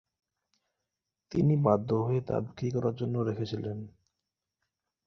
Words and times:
তিনি 1.31 1.53
বাধ্য 1.65 1.89
হয়ে 2.05 2.21
তা 2.21 2.35
বিক্রি 2.45 2.67
করার 2.71 2.95
জন্য 2.95 3.15
রেখেছিলেন। 3.19 3.77